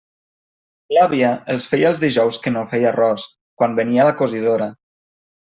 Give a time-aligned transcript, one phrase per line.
[0.95, 3.27] L'àvia els feia els dijous que no feia arròs,
[3.63, 4.73] quan venia la cosidora.